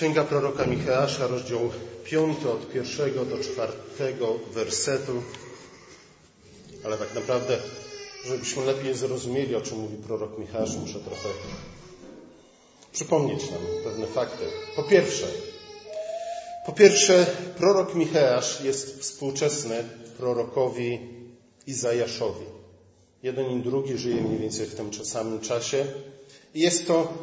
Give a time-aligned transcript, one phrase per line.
[0.00, 1.60] Księga proroka Micheasza, rozdział
[2.04, 5.22] 5 od pierwszego do czwartego wersetu.
[6.84, 7.58] Ale tak naprawdę,
[8.26, 11.28] żebyśmy lepiej zrozumieli, o czym mówi prorok Micheasz, muszę trochę
[12.92, 14.44] przypomnieć nam pewne fakty.
[14.76, 15.26] Po pierwsze,
[16.66, 17.26] po pierwsze,
[17.58, 19.84] prorok Micheasz jest współczesny
[20.18, 20.98] prorokowi
[21.66, 22.46] Izajaszowi.
[23.22, 25.86] Jeden i drugi żyje mniej więcej w tym samym czasie.
[26.54, 27.14] Jest to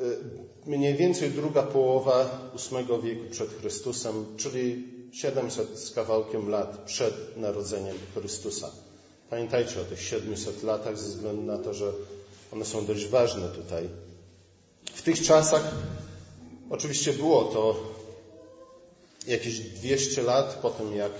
[0.00, 7.36] y, mniej więcej druga połowa VIII wieku przed Chrystusem, czyli 700 z kawałkiem lat przed
[7.36, 8.70] narodzeniem Chrystusa.
[9.30, 11.92] Pamiętajcie o tych 700 latach ze względu na to, że
[12.52, 13.88] one są dość ważne tutaj.
[14.94, 15.74] W tych czasach
[16.70, 17.76] oczywiście było to
[19.26, 21.12] jakieś 200 lat po tym, jak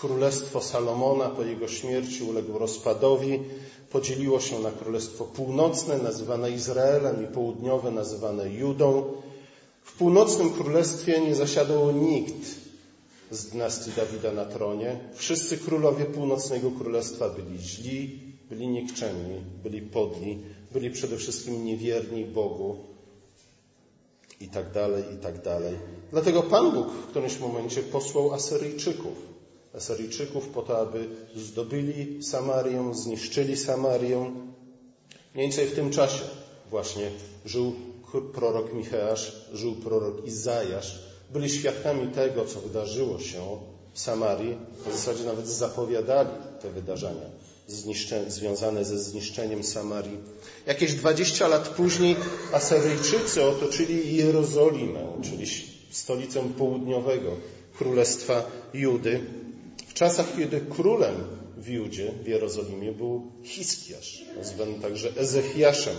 [0.00, 3.40] Królestwo Salomona po jego śmierci uległo rozpadowi,
[3.90, 9.04] podzieliło się na Królestwo Północne, nazywane Izraelem, i Południowe, nazywane Judą.
[9.82, 12.46] W Północnym Królestwie nie zasiadał nikt
[13.30, 14.98] z dynastii Dawida na tronie.
[15.14, 20.38] Wszyscy królowie Północnego Królestwa byli źli, byli nikczemni, byli podli,
[20.72, 22.76] byli przede wszystkim niewierni Bogu
[24.40, 25.74] i tak dalej, i tak dalej.
[26.10, 29.35] Dlatego Pan Bóg w którymś momencie posłał Asyryjczyków
[29.76, 34.32] Asyryjczyków po to, aby zdobyli Samarię, zniszczyli Samarię.
[35.34, 36.24] Mniej więcej w tym czasie
[36.70, 37.10] właśnie
[37.44, 37.72] żył
[38.34, 40.98] prorok Micheasz, żył prorok Izajasz.
[41.32, 43.42] Byli świadkami tego, co wydarzyło się
[43.92, 44.58] w Samarii.
[44.86, 46.30] W zasadzie nawet zapowiadali
[46.62, 47.46] te wydarzenia
[48.28, 50.18] związane ze zniszczeniem Samarii.
[50.66, 52.16] Jakieś 20 lat później
[52.52, 55.46] Asyryjczycy otoczyli Jerozolimę, czyli
[55.90, 57.30] stolicę południowego
[57.78, 59.20] Królestwa Judy
[59.96, 61.14] czasach, kiedy królem
[61.56, 65.96] w Judzie, w Jerozolimie był Hiskiasz, zwany także Ezechiaszem.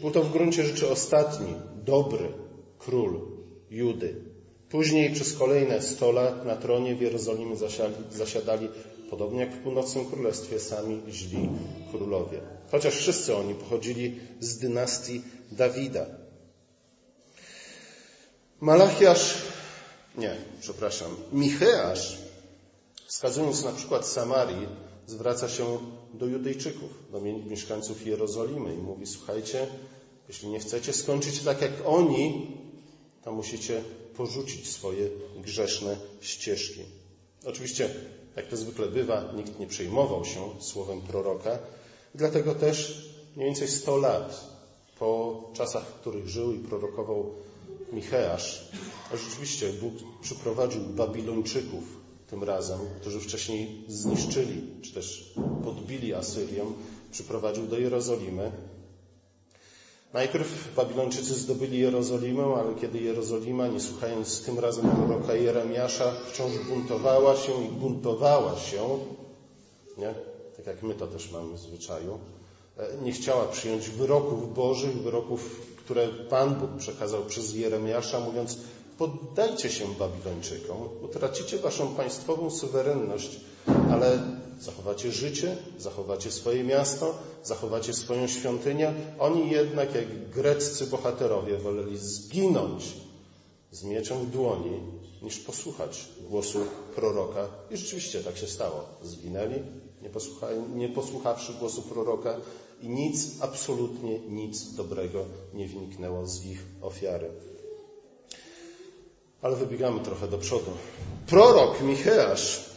[0.00, 2.32] Był to w gruncie rzeczy ostatni, dobry
[2.78, 3.20] król
[3.70, 4.14] Judy.
[4.68, 7.56] Później przez kolejne 100 lat na tronie w Jerozolimie
[8.10, 8.68] zasiadali,
[9.10, 11.48] podobnie jak w północnym królestwie, sami źli
[11.90, 12.40] królowie.
[12.70, 15.22] Chociaż wszyscy oni pochodzili z dynastii
[15.52, 16.06] Dawida.
[18.60, 19.34] Malachiasz,
[20.18, 22.29] nie, przepraszam, Micheasz
[23.10, 24.68] Wskazując na przykład Samarii,
[25.06, 25.78] zwraca się
[26.14, 29.66] do Judejczyków, do mieszkańców Jerozolimy i mówi: Słuchajcie,
[30.28, 32.56] jeśli nie chcecie skończyć tak jak oni,
[33.24, 33.82] to musicie
[34.16, 36.80] porzucić swoje grzeszne ścieżki.
[37.44, 37.94] Oczywiście,
[38.36, 41.58] jak to zwykle bywa, nikt nie przejmował się słowem proroka,
[42.14, 44.44] dlatego też mniej więcej 100 lat
[44.98, 47.34] po czasach, w których żył i prorokował
[47.92, 48.70] Micheasz,
[49.12, 51.99] a rzeczywiście Bóg przyprowadził Babilończyków
[52.30, 56.64] tym razem, którzy wcześniej zniszczyli, czy też podbili Asyrię,
[57.10, 58.52] przyprowadził do Jerozolimy.
[60.12, 67.36] Najpierw Babilończycy zdobyli Jerozolimę, ale kiedy Jerozolima, nie słuchając tym razem proroka Jeremiasza, wciąż buntowała
[67.36, 68.98] się i buntowała się,
[69.98, 70.14] nie?
[70.56, 72.18] tak jak my to też mamy w zwyczaju,
[72.78, 78.58] e, nie chciała przyjąć wyroków bożych, wyroków, które Pan Bóg przekazał przez Jeremiasza, mówiąc,
[79.00, 83.40] Poddajcie się Babilończykom, utracicie waszą państwową suwerenność,
[83.90, 84.22] ale
[84.60, 88.94] zachowacie życie, zachowacie swoje miasto, zachowacie swoją świątynię.
[89.18, 92.96] Oni jednak, jak greccy bohaterowie, woleli zginąć
[93.70, 94.80] z mieczem w dłoni,
[95.22, 96.58] niż posłuchać głosu
[96.94, 97.48] proroka.
[97.70, 98.84] I rzeczywiście tak się stało.
[99.02, 99.62] Zginęli,
[100.02, 100.10] nie,
[100.74, 102.36] nie posłuchawszy głosu proroka
[102.80, 105.24] i nic, absolutnie nic dobrego
[105.54, 107.30] nie wyniknęło z ich ofiary.
[109.42, 110.70] Ale wybiegamy trochę do przodu.
[111.26, 112.70] Prorok Micheasz,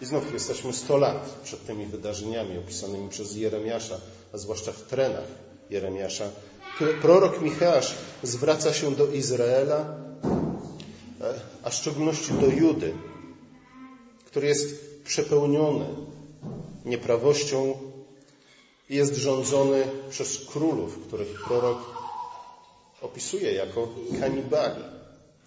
[0.00, 4.00] i znów jesteśmy 100 lat przed tymi wydarzeniami opisanymi przez Jeremiasza,
[4.32, 5.28] a zwłaszcza w trenach
[5.70, 6.30] Jeremiasza.
[7.00, 9.96] Prorok Micheasz zwraca się do Izraela,
[11.62, 12.94] a w szczególności do Judy,
[14.24, 15.86] który jest przepełniony
[16.84, 17.74] nieprawością
[18.90, 21.78] i jest rządzony przez królów, których prorok
[23.02, 23.88] opisuje jako
[24.20, 24.99] kanibali.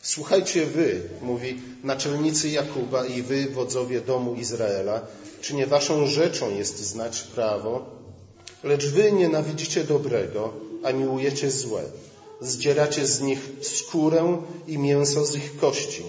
[0.05, 5.01] Słuchajcie wy, mówi naczelnicy Jakuba i wy, wodzowie domu Izraela,
[5.41, 7.85] czy nie waszą rzeczą jest znać prawo?
[8.63, 10.53] Lecz wy nienawidzicie dobrego,
[10.83, 11.83] a miłujecie złe.
[12.41, 16.03] Zdzieracie z nich skórę i mięso z ich kości.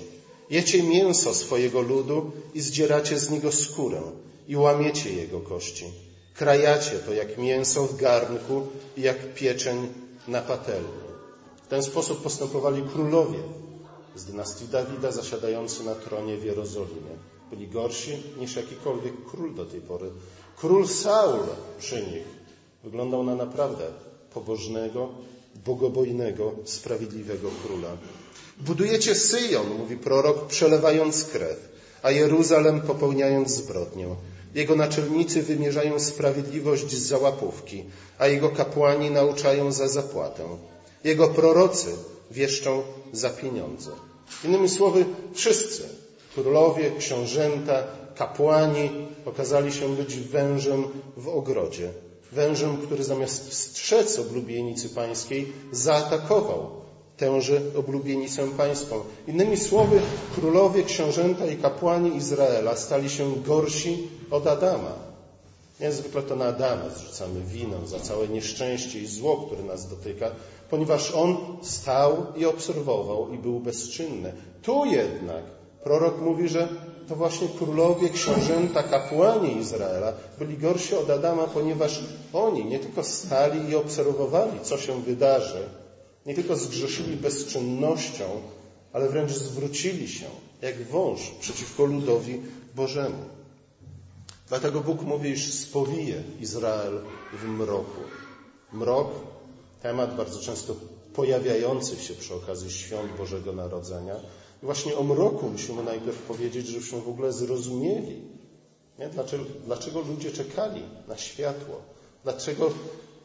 [0.51, 4.03] Jecie mięso swojego ludu i zdzieracie z niego skórę
[4.49, 5.85] i łamiecie jego kości.
[6.35, 9.89] Krajacie to jak mięso w garnku i jak pieczeń
[10.29, 11.05] na patelni.
[11.65, 13.39] W ten sposób postępowali królowie
[14.17, 17.15] z dynastii Dawida zasiadający na tronie w Jerozolimie.
[17.51, 20.11] Byli gorsi niż jakikolwiek król do tej pory.
[20.57, 21.41] Król Saul
[21.79, 22.25] przy nich
[22.85, 23.85] wyglądał na naprawdę
[24.35, 25.09] pobożnego,
[25.67, 27.89] bogobojnego, sprawiedliwego króla.
[28.61, 31.69] Budujecie Syjon, mówi prorok, przelewając krew,
[32.03, 34.09] a Jeruzalem popełniając zbrodnię.
[34.55, 37.85] Jego naczelnicy wymierzają sprawiedliwość z załapówki,
[38.19, 40.49] a jego kapłani nauczają za zapłatę.
[41.05, 41.89] Jego prorocy
[42.31, 42.83] wieszczą
[43.13, 43.91] za pieniądze.
[44.45, 45.05] Innymi słowy,
[45.35, 45.89] wszyscy,
[46.35, 47.83] królowie, książęta,
[48.17, 48.91] kapłani,
[49.25, 50.85] okazali się być wężem
[51.17, 51.91] w ogrodzie.
[52.33, 56.71] Wężem, który zamiast strzec oblubienicy pańskiej, zaatakował
[57.17, 59.01] tęże oblubienicę pańską.
[59.29, 60.01] Innymi słowy,
[60.35, 65.04] królowie, książęta i kapłani Izraela stali się gorsi od Adama.
[65.81, 70.31] Niezwykle to na Adama zrzucamy winę za całe nieszczęście i zło, które nas dotyka,
[70.71, 74.33] ponieważ on stał i obserwował i był bezczynny.
[74.63, 75.45] Tu jednak
[75.85, 76.69] prorok mówi, że
[77.09, 82.01] to właśnie królowie, książęta, kapłani Izraela byli gorsi od Adama, ponieważ
[82.33, 85.69] oni nie tylko stali i obserwowali, co się wydarzy,
[86.27, 88.25] nie tylko zgrzeszyli bezczynnością,
[88.93, 90.27] ale wręcz zwrócili się,
[90.63, 92.41] jak wąż, przeciwko ludowi
[92.75, 93.44] Bożemu.
[94.49, 97.01] Dlatego Bóg mówi, iż spowije Izrael
[97.33, 98.01] w mroku.
[98.73, 99.09] Mrok,
[99.83, 100.75] temat bardzo często
[101.15, 104.15] pojawiający się przy okazji świąt Bożego Narodzenia.
[104.63, 108.23] I właśnie o mroku musimy najpierw powiedzieć, żebyśmy w ogóle zrozumieli,
[108.99, 109.09] nie?
[109.09, 111.77] Dlaczego, dlaczego ludzie czekali na światło.
[112.25, 112.71] Dlaczego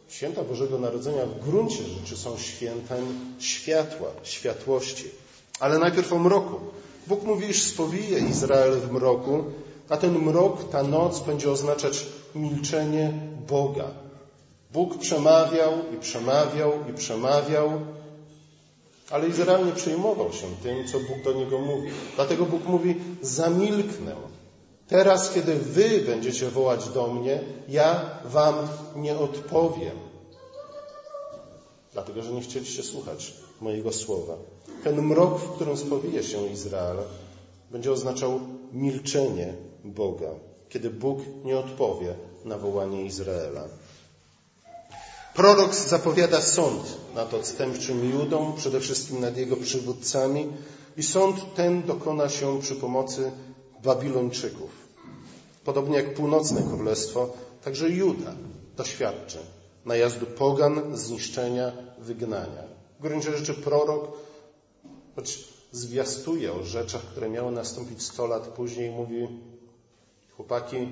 [0.07, 3.06] święta Bożego Narodzenia w gruncie rzeczy są świętem
[3.39, 5.06] światła, światłości.
[5.60, 6.60] Ale najpierw o mroku.
[7.07, 9.44] Bóg mówi, iż spowije Izrael w mroku,
[9.89, 12.06] a ten mrok, ta noc będzie oznaczać
[12.36, 13.13] milczenie
[13.47, 13.91] Boga.
[14.74, 17.71] Bóg przemawiał i przemawiał i przemawiał,
[19.12, 21.89] ale Izrael nie przejmował się tym, co Bóg do niego mówi.
[22.15, 24.15] Dlatego Bóg mówi: Zamilknę.
[24.88, 28.56] Teraz, kiedy wy będziecie wołać do mnie, ja wam
[28.95, 29.97] nie odpowiem.
[31.94, 34.33] Dlatego, że nie chcieliście słuchać mojego słowa.
[34.83, 36.97] Ten mrok, w którym spowije się Izrael,
[37.71, 38.39] będzie oznaczał
[38.74, 39.53] milczenie
[39.84, 40.30] Boga,
[40.70, 42.16] kiedy Bóg nie odpowie
[42.46, 43.64] na wołanie Izraela.
[45.36, 50.48] Prorok zapowiada sąd nad odstępczym Judą, przede wszystkim nad jego przywódcami,
[50.98, 53.31] i sąd ten dokona się przy pomocy
[53.84, 54.70] Babilończyków.
[55.66, 57.30] Podobnie jak północne królestwo,
[57.64, 58.36] także Juda
[58.78, 59.38] doświadczy
[59.86, 62.64] najazdu pogan, zniszczenia, wygnania.
[63.00, 64.12] W gruncie rzeczy prorok,
[65.16, 69.28] choć zwiastuje o rzeczach, które miały nastąpić sto lat później, mówi:
[70.39, 70.88] Chłopaki,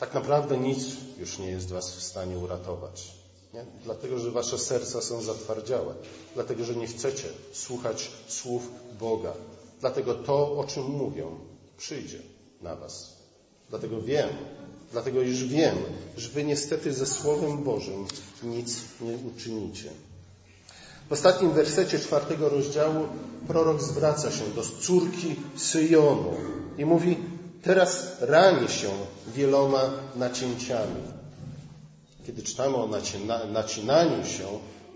[0.00, 0.78] tak naprawdę nic
[1.18, 3.14] już nie jest Was w stanie uratować.
[3.54, 3.64] Nie?
[3.84, 5.94] Dlatego, że Wasze serca są zatwardziałe.
[6.34, 9.32] Dlatego, że nie chcecie słuchać słów Boga.
[9.80, 11.38] Dlatego to, o czym mówią,
[11.76, 12.18] przyjdzie
[12.62, 13.16] na Was.
[13.70, 14.28] Dlatego wiem,
[14.92, 15.76] dlatego już wiem,
[16.16, 18.06] że Wy niestety ze Słowem Bożym
[18.42, 19.90] nic nie uczynicie.
[21.08, 23.06] W ostatnim wersecie czwartego rozdziału
[23.48, 26.34] prorok zwraca się do córki Syjonu
[26.78, 27.35] i mówi:
[27.66, 28.88] Teraz rani się
[29.26, 31.02] wieloma nacięciami.
[32.26, 32.88] Kiedy czytamy o
[33.52, 34.44] nacinaniu się,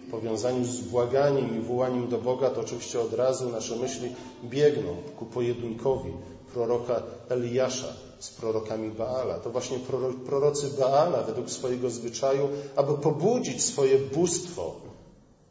[0.07, 4.15] w powiązaniu z błaganiem i wołaniem do Boga, to oczywiście od razu nasze myśli
[4.45, 6.13] biegną ku pojedynkowi
[6.53, 9.39] proroka Eliasza z prorokami Baala.
[9.39, 9.79] To właśnie
[10.27, 14.75] prorocy Baala według swojego zwyczaju, aby pobudzić swoje bóstwo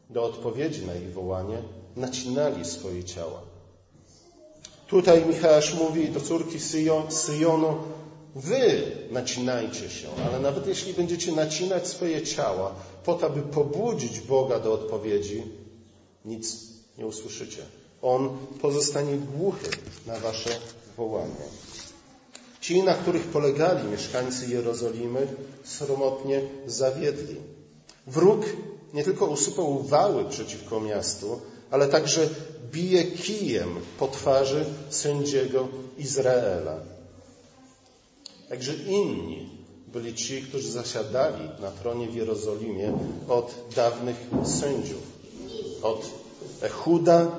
[0.09, 1.57] do odpowiedzi na ich wołanie,
[1.95, 3.48] nacinali swoje ciała.
[4.89, 6.59] Tutaj Michał mówi do córki
[7.09, 7.77] Syjonu,
[8.35, 14.59] wy nacinajcie się, ale nawet jeśli będziecie nacinać swoje ciała po to, aby pobudzić Boga
[14.59, 15.43] do odpowiedzi,
[16.25, 16.57] nic
[16.97, 17.61] nie usłyszycie.
[18.01, 19.69] On pozostanie głuchy
[20.07, 20.49] na wasze
[20.97, 21.45] wołanie.
[22.61, 25.27] Ci, na których polegali mieszkańcy Jerozolimy,
[25.63, 27.35] sromotnie zawiedli.
[28.07, 28.45] Wróg
[28.93, 32.29] nie tylko usypał wały przeciwko miastu, ale także
[32.71, 36.79] bije kijem po twarzy sędziego Izraela.
[38.49, 39.49] Także inni
[39.87, 42.93] byli ci, którzy zasiadali na tronie w Jerozolimie
[43.27, 45.01] od dawnych sędziów.
[45.81, 46.09] Od
[46.61, 47.31] Echuda,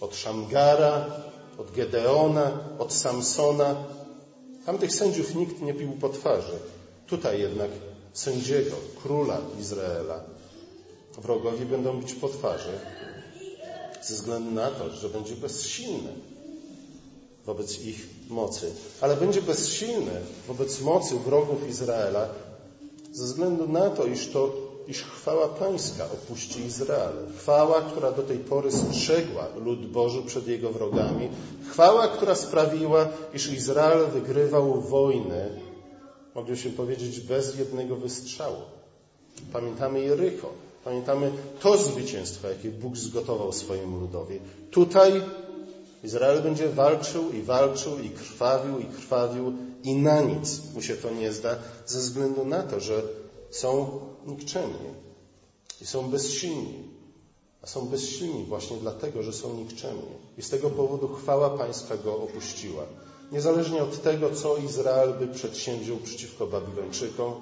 [0.00, 1.06] od Szamgara,
[1.58, 3.76] od Gedeona, od Samsona.
[4.66, 6.58] Tamtych sędziów nikt nie pił po twarzy.
[7.06, 7.70] Tutaj jednak
[8.12, 10.20] sędziego, króla Izraela,
[11.18, 12.78] wrogowie będą bić po twarzy
[14.08, 16.12] ze względu na to, że będzie bezsilny
[17.46, 22.28] wobec ich mocy, ale będzie bezsilny wobec mocy wrogów Izraela
[23.12, 27.14] ze względu na to, iż to iż chwała pańska opuści Izrael.
[27.38, 31.28] Chwała, która do tej pory strzegła lud Boży przed jego wrogami.
[31.70, 35.60] Chwała, która sprawiła, iż Izrael wygrywał wojny,
[36.34, 38.62] moglibyśmy powiedzieć, bez jednego wystrzału.
[39.52, 44.40] Pamiętamy Jericho Pamiętamy to zwycięstwo, jakie Bóg zgotował swojemu ludowi.
[44.70, 45.22] Tutaj
[46.04, 49.52] Izrael będzie walczył i walczył i krwawił i krwawił
[49.84, 51.56] i na nic mu się to nie zda,
[51.86, 53.02] ze względu na to, że
[53.50, 54.90] są nikczemni
[55.80, 56.88] i są bezsilni.
[57.62, 60.14] A są bezsilni właśnie dlatego, że są nikczemni.
[60.38, 62.82] I z tego powodu chwała Pańska go opuściła.
[63.32, 67.32] Niezależnie od tego, co Izrael by przedsięwziął przeciwko Babilończykom,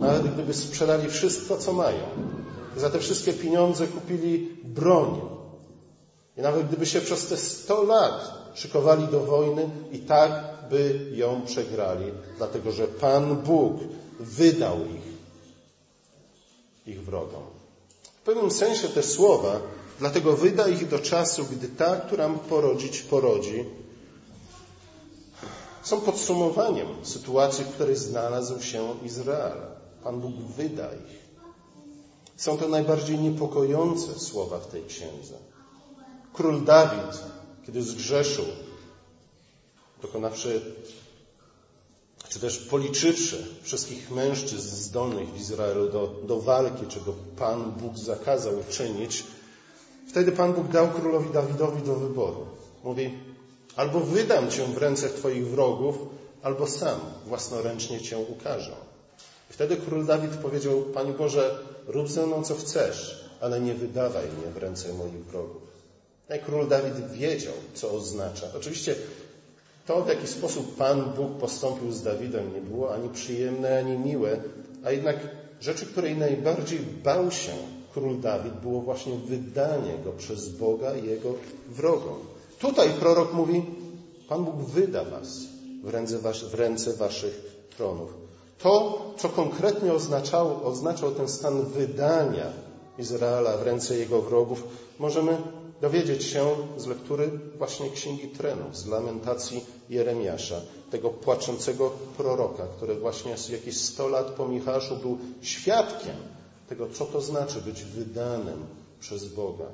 [0.00, 2.04] nawet gdyby sprzedali wszystko, co mają,
[2.76, 5.20] za te wszystkie pieniądze kupili broń,
[6.36, 11.42] i nawet gdyby się przez te sto lat szykowali do wojny, i tak by ją
[11.42, 13.76] przegrali, dlatego że Pan Bóg
[14.20, 15.14] wydał ich,
[16.86, 17.42] ich wrogom.
[18.20, 19.60] W pewnym sensie te słowa,
[19.98, 23.64] dlatego wyda ich do czasu, gdy ta, która porodzić, porodzi,
[25.82, 29.73] są podsumowaniem sytuacji, w której znalazł się Izrael.
[30.04, 31.24] Pan Bóg wyda ich.
[32.36, 35.34] Są to najbardziej niepokojące słowa w tej księdze.
[36.32, 37.20] Król Dawid,
[37.66, 38.44] kiedy zgrzeszył,
[40.02, 40.62] dokonawszy,
[42.28, 48.54] czy też policzywszy wszystkich mężczyzn zdolnych w Izraelu do, do walki, czego Pan Bóg zakazał
[48.70, 49.24] czynić,
[50.08, 52.46] wtedy Pan Bóg dał królowi Dawidowi do wyboru.
[52.84, 53.18] Mówi,
[53.76, 55.98] albo wydam cię w ręce Twoich wrogów,
[56.42, 58.93] albo sam własnoręcznie cię ukażę.
[59.48, 64.52] Wtedy król Dawid powiedział, Panie Boże, rób ze mną co chcesz, ale nie wydawaj mnie
[64.54, 65.62] w ręce moich wrogów.
[66.36, 68.46] I król Dawid wiedział, co oznacza.
[68.56, 68.94] Oczywiście
[69.86, 74.40] to, w jaki sposób Pan Bóg postąpił z Dawidem, nie było ani przyjemne, ani miłe,
[74.84, 75.16] a jednak
[75.60, 77.52] rzeczy, której najbardziej bał się
[77.94, 81.34] król Dawid, było właśnie wydanie go przez Boga jego
[81.68, 82.18] wrogom.
[82.58, 83.62] Tutaj prorok mówi,
[84.28, 85.28] Pan Bóg wyda was
[85.82, 87.40] w ręce, was, w ręce waszych
[87.76, 88.23] tronów.
[88.58, 92.52] To, co konkretnie oznaczał, oznaczał ten stan wydania
[92.98, 94.62] Izraela w ręce jego wrogów,
[94.98, 95.38] możemy
[95.80, 103.34] dowiedzieć się z lektury właśnie Księgi Trenów, z lamentacji Jeremiasza, tego płaczącego proroka, który właśnie
[103.48, 106.16] jakieś sto lat po Michaszu był świadkiem
[106.68, 108.66] tego, co to znaczy być wydanym
[109.00, 109.66] przez Boga.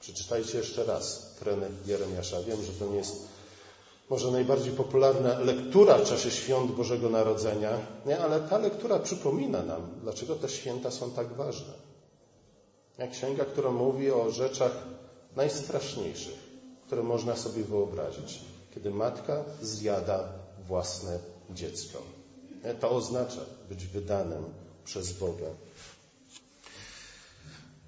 [0.00, 2.42] Przeczytajcie jeszcze raz treny Jeremiasza.
[2.42, 3.29] Wiem, że to nie jest
[4.10, 8.18] może najbardziej popularna lektura w czasie świąt Bożego Narodzenia, nie?
[8.18, 11.72] ale ta lektura przypomina nam, dlaczego te święta są tak ważne.
[12.98, 14.72] Jak księga, która mówi o rzeczach
[15.36, 16.38] najstraszniejszych,
[16.86, 18.40] które można sobie wyobrazić,
[18.74, 20.28] kiedy matka zjada
[20.66, 21.18] własne
[21.50, 21.98] dziecko.
[22.80, 24.44] To oznacza być wydanym
[24.84, 25.46] przez Boga.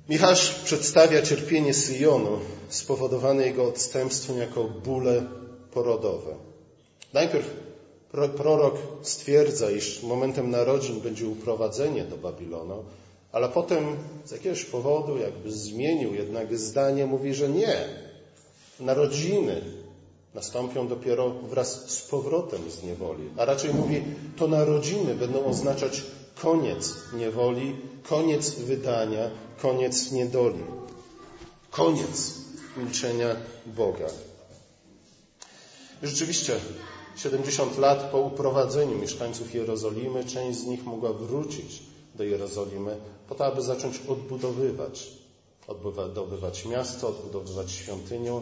[0.09, 5.42] Michasz przedstawia cierpienie Syjonu spowodowane jego odstępstwem jako bóle
[5.75, 6.35] porodowe.
[7.13, 7.47] Najpierw
[8.37, 12.85] prorok stwierdza, iż momentem narodzin będzie uprowadzenie do Babilonu,
[13.33, 17.77] ale potem z jakiegoś powodu jakby zmienił jednak zdanie, mówi, że nie.
[18.81, 19.63] Narodziny
[20.35, 23.29] nastąpią dopiero wraz z powrotem z niewoli.
[23.37, 24.03] A raczej mówi,
[24.37, 26.03] to narodziny będą oznaczać
[26.43, 27.77] koniec niewoli,
[28.09, 29.31] koniec wydania,
[29.63, 30.65] koniec niedoli,
[31.71, 32.35] koniec
[32.77, 33.37] milczenia
[33.67, 34.07] Boga.
[36.03, 36.61] Rzeczywiście,
[37.17, 41.83] 70 lat po uprowadzeniu mieszkańców Jerozolimy, część z nich mogła wrócić
[42.15, 42.97] do Jerozolimy
[43.29, 45.13] po to, aby zacząć odbudowywać.
[45.67, 48.41] Odbudowywać miasto, odbudowywać świątynię.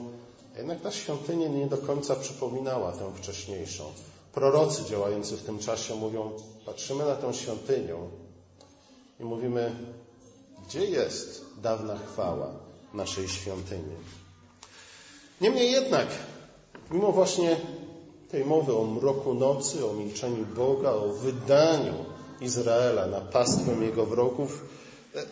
[0.57, 3.85] Jednak ta świątynia nie do końca przypominała tę wcześniejszą.
[4.33, 6.33] Prorocy działający w tym czasie mówią,
[6.67, 7.95] patrzymy na tę świątynię
[9.21, 9.73] i mówimy,
[10.69, 12.51] gdzie jest dawna chwała
[12.95, 13.97] naszej świątyni?
[15.41, 16.09] Niemniej jednak,
[16.91, 17.57] mimo właśnie
[18.31, 21.95] tej mowy o mroku nocy, o milczeniu Boga, o wydaniu
[22.41, 24.65] Izraela na pastwę jego wrogów.
[25.15, 25.23] E,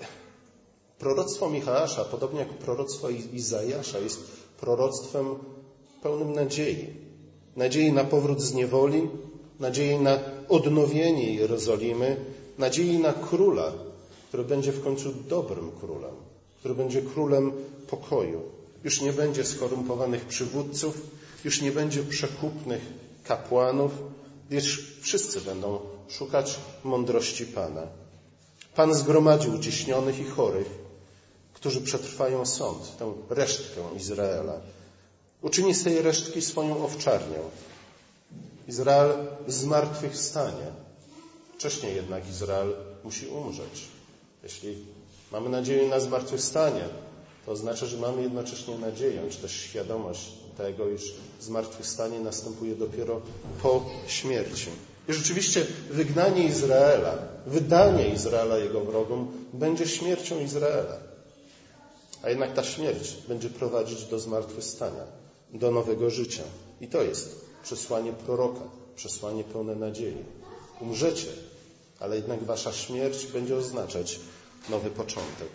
[0.99, 4.21] proroctwo Michała, podobnie jak proroctwo Izajasza, jest
[4.61, 5.35] proroctwem
[6.03, 6.87] pełnym nadziei.
[7.57, 9.09] Nadziei na powrót z niewoli,
[9.61, 12.17] nadziei na odnowienie Jerozolimy,
[12.59, 13.73] nadziei na króla,
[14.29, 16.15] który będzie w końcu dobrym królem,
[16.59, 17.53] który będzie królem
[17.91, 18.41] pokoju.
[18.85, 21.01] Już nie będzie skorumpowanych przywódców,
[21.45, 22.83] już nie będzie przekupnych
[23.25, 23.93] kapłanów,
[24.51, 27.83] lecz wszyscy będą szukać mądrości Pana.
[28.75, 30.69] Pan zgromadził uciśnionych i chorych,
[31.55, 34.61] którzy przetrwają sąd, tę resztkę Izraela.
[35.43, 37.51] Uczyni z tej resztki swoją owczarnią.
[38.69, 40.67] Izrael zmartwychwstanie.
[41.55, 43.89] Wcześniej jednak Izrael musi umrzeć.
[44.43, 44.77] Jeśli
[45.33, 46.89] mamy nadzieję na zmartwychwstanie,
[47.49, 50.21] to oznacza, że mamy jednocześnie nadzieję, czy też świadomość
[50.57, 53.21] tego, iż zmartwychwstanie następuje dopiero
[53.63, 54.67] po śmierci.
[55.09, 60.97] I rzeczywiście wygnanie Izraela, wydanie Izraela jego wrogom będzie śmiercią Izraela.
[62.23, 65.05] A jednak ta śmierć będzie prowadzić do zmartwychwstania,
[65.53, 66.43] do nowego życia.
[66.81, 68.65] I to jest przesłanie proroka,
[68.97, 70.25] przesłanie pełne nadziei.
[70.81, 71.29] Umrzecie,
[72.01, 74.21] ale jednak wasza śmierć będzie oznaczać
[74.69, 75.49] nowy początek.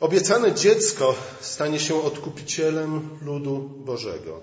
[0.00, 4.40] Obiecane dziecko stanie się odkupicielem ludu Bożego.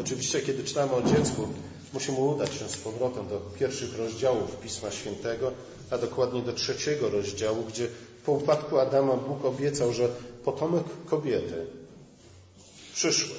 [0.00, 1.48] Oczywiście, kiedy czytamy o dziecku,
[1.92, 5.52] musimy udać się z powrotem do pierwszych rozdziałów Pisma Świętego,
[5.90, 7.88] a dokładnie do trzeciego rozdziału, gdzie
[8.26, 10.08] po upadku Adama Bóg obiecał, że
[10.44, 11.66] potomek kobiety
[12.94, 13.36] przyszły.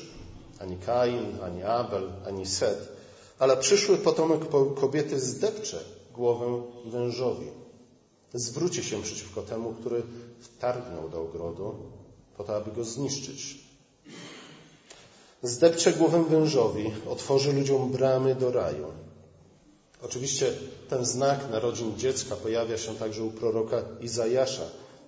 [0.60, 2.88] Ani Kain, ani Abel, ani Set,
[3.40, 4.40] ale przyszły potomek
[4.76, 5.80] kobiety zdepcze
[6.14, 7.61] głowę wężowi.
[8.34, 10.04] Zwróci się przeciwko temu, który
[10.40, 11.76] wtargnął do ogrodu,
[12.38, 13.58] po to, aby go zniszczyć.
[15.44, 18.86] Zdepcze głowę wężowi, otworzy ludziom bramy do raju.
[20.02, 20.54] Oczywiście
[20.90, 24.64] ten znak narodzin dziecka pojawia się także u proroka Izajasza,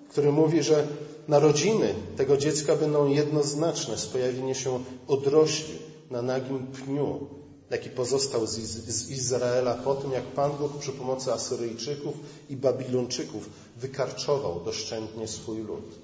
[0.10, 0.88] który mówi, że
[1.28, 5.76] narodziny tego dziecka będą jednoznaczne z pojawieniem się odrośli
[6.12, 7.28] na nagim pniu,
[7.74, 8.52] jaki pozostał z,
[8.98, 12.16] z Izraela po tym, jak Pan Bóg przy pomocy Asyryjczyków
[12.50, 16.00] i Babilończyków wykarczował doszczętnie swój lud.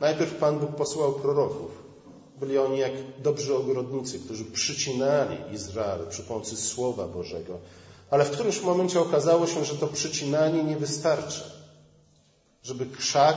[0.00, 1.70] Najpierw Pan Bóg posłał proroków.
[2.40, 2.92] Byli oni jak
[3.22, 7.58] dobrzy ogrodnicy, którzy przycinali Izrael przy pomocy Słowa Bożego.
[8.10, 11.44] Ale w którymś momencie okazało się, że to przycinanie nie wystarcza.
[12.62, 13.36] Żeby krzak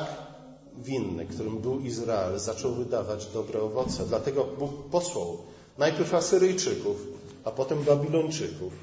[0.78, 4.06] winny, którym był Izrael, zaczął wydawać dobre owoce.
[4.06, 5.38] Dlatego Bóg posłał
[5.78, 7.17] najpierw Asyryjczyków,
[7.48, 8.74] a potem Babilończyków.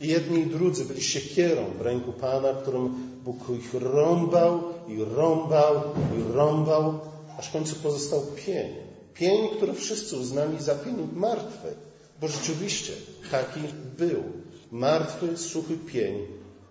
[0.00, 5.74] I jedni i drudzy byli siekierą w ręku Pana, którym Bóg ich rąbał i rąbał
[6.18, 6.98] i rąbał,
[7.38, 8.74] aż w końcu pozostał pień.
[9.14, 11.74] Pień, który wszyscy uznali za pień martwy,
[12.20, 12.92] bo rzeczywiście
[13.30, 13.60] taki
[13.98, 14.22] był.
[14.70, 16.26] Martwy, suchy pień,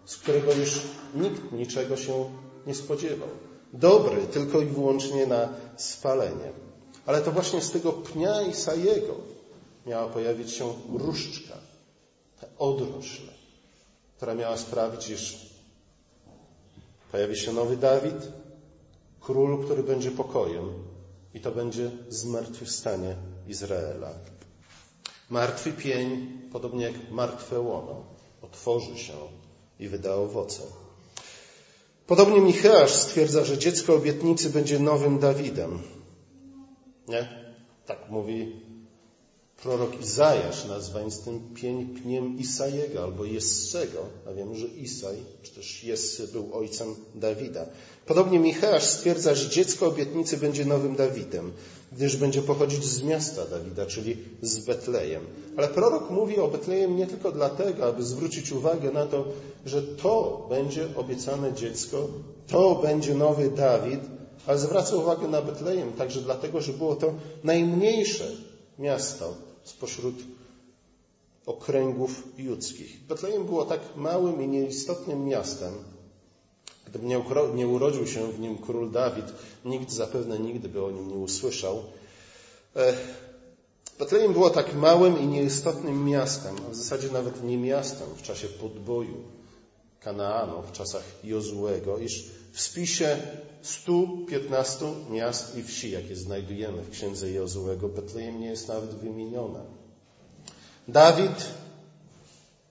[0.05, 0.81] z którego już
[1.15, 2.25] nikt niczego się
[2.67, 3.29] nie spodziewał.
[3.73, 6.51] Dobry tylko i wyłącznie na spalenie.
[7.05, 9.36] Ale to właśnie z tego pnia Isajego
[9.87, 11.53] miała pojawić się różdżka,
[12.41, 13.21] ta odrośl,
[14.17, 15.47] która miała sprawić, iż
[17.11, 18.31] pojawi się nowy Dawid,
[19.19, 20.69] król, który będzie pokojem
[21.33, 23.15] i to będzie zmartwychwstanie
[23.47, 24.13] Izraela.
[25.29, 28.03] Martwy pień, podobnie jak martwe łono,
[28.41, 29.13] otworzy się
[29.79, 30.61] i wyda owoce.
[32.07, 35.79] Podobnie Micheasz stwierdza, że dziecko obietnicy będzie nowym Dawidem.
[37.07, 37.47] Nie?
[37.85, 38.66] Tak mówi
[39.63, 45.83] prorok Izajasz, nazywając tym pień pniem Isajego albo Jessego, a wiemy, że Isaj, czy też
[45.83, 47.65] Jessy był ojcem Dawida.
[48.05, 51.51] Podobnie Micheasz stwierdza, że dziecko obietnicy będzie nowym Dawidem,
[51.91, 55.21] gdyż będzie pochodzić z miasta Dawida, czyli z Betlejem.
[55.57, 59.25] Ale prorok mówi o Betlejem nie tylko dlatego, aby zwrócić uwagę na to,
[59.65, 62.07] że to będzie obiecane dziecko,
[62.47, 63.99] to będzie nowy Dawid,
[64.47, 68.31] ale zwraca uwagę na Betlejem także dlatego, że było to najmniejsze
[68.79, 70.15] miasto spośród
[71.45, 73.05] okręgów judzkich.
[73.07, 75.73] Betlejem było tak małym i nieistotnym miastem,
[76.89, 77.05] Gdyby
[77.55, 79.25] nie urodził się w nim król Dawid,
[79.65, 81.83] nikt zapewne nigdy by o nim nie usłyszał.
[83.99, 88.47] Betlejem było tak małym i nieistotnym miastem, a w zasadzie nawet nie miastem w czasie
[88.47, 89.23] podboju
[89.99, 92.25] Kanaanu, w czasach Jozułego, iż
[92.57, 93.17] w spisie
[93.61, 99.59] 115 miast i wsi, jakie znajdujemy w księdze Jozułego, Betlejem nie jest nawet wymienione.
[100.87, 101.45] Dawid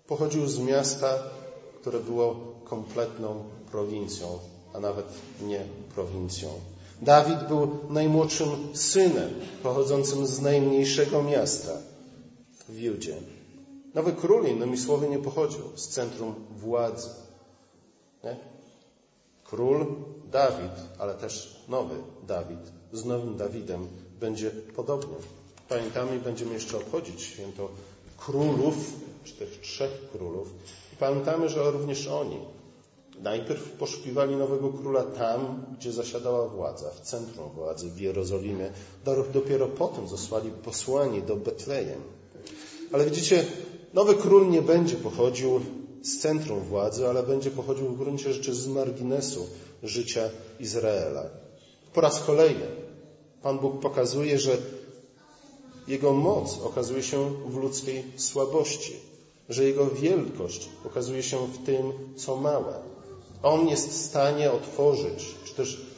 [0.07, 1.19] pochodził z miasta,
[1.81, 4.39] które było kompletną prowincją,
[4.75, 5.07] a nawet
[5.43, 5.61] nie
[5.95, 6.49] prowincją.
[7.03, 9.31] Dawid był najmłodszym synem
[9.63, 11.73] pochodzącym z najmniejszego miasta
[12.69, 13.17] w Judzie.
[13.95, 17.09] Nowy król, innymi słowy, nie pochodził z centrum władzy.
[18.25, 18.56] Nie?
[19.51, 19.87] Król
[20.33, 21.95] Dawid, ale też nowy
[22.27, 23.89] Dawid z nowym Dawidem
[24.21, 25.15] będzie podobny.
[25.69, 27.69] Pamiętamy, będziemy jeszcze obchodzić święto
[28.17, 28.75] królów,
[29.25, 30.49] czy tych trzech królów.
[30.93, 32.39] I pamiętamy, że również oni
[33.23, 38.71] Najpierw poszukiwali nowego króla tam, gdzie zasiadała władza, w centrum władzy, w Jerozolimie.
[39.33, 42.01] Dopiero potem zostali posłani do Betlejem.
[42.93, 43.47] Ale widzicie,
[43.95, 45.61] nowy król nie będzie pochodził
[46.03, 49.47] z centrum władzy, ale będzie pochodził w gruncie rzeczy z marginesu
[49.83, 50.31] życia
[50.61, 51.23] Izraela.
[51.95, 52.67] Po raz kolejny
[53.43, 54.57] Pan Bóg pokazuje, że
[55.89, 58.93] Jego moc okazuje się w ludzkiej słabości,
[59.49, 62.75] że Jego wielkość okazuje się w tym, co małe.
[63.43, 65.96] On jest w stanie otworzyć, czy też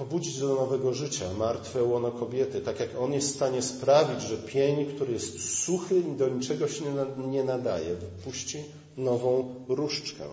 [0.00, 4.36] pobudzić do nowego życia martwe łono kobiety, tak jak On jest w stanie sprawić, że
[4.36, 6.84] pień, który jest suchy i do niczego się
[7.16, 8.64] nie nadaje, wypuści
[8.96, 10.24] nową różdżkę.